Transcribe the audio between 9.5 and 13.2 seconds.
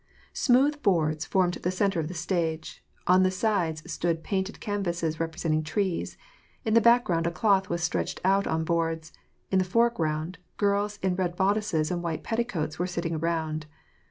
in the foreground girls in red bodices and white petticoats were sitting